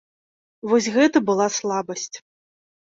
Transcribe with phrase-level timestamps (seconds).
[0.71, 2.13] Вось гэта была слабасць.